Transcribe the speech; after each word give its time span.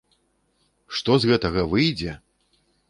Што 1.01 1.19
з 1.21 1.31
гэтага 1.33 1.69
выйдзе! 1.77 2.19